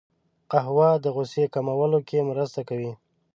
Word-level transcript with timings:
قهوه 0.51 0.89
د 1.03 1.05
غوسې 1.15 1.43
کمولو 1.53 1.99
کې 2.07 2.27
مرسته 2.29 2.61
کوي 2.69 2.91